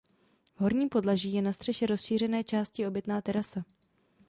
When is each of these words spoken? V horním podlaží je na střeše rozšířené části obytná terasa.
V 0.55 0.61
horním 0.61 0.89
podlaží 0.89 1.33
je 1.33 1.41
na 1.41 1.53
střeše 1.53 1.85
rozšířené 1.85 2.43
části 2.43 2.87
obytná 2.87 3.21
terasa. 3.21 3.63